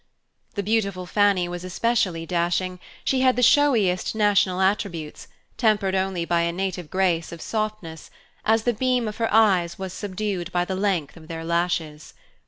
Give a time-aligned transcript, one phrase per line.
[0.55, 5.27] The beautiful Fanny was especially dashing; she had the showiest national attributes,
[5.57, 8.09] tempered only by a native grace of softness,
[8.43, 12.15] as the beam of her eyes was subdued by the length of their lashes.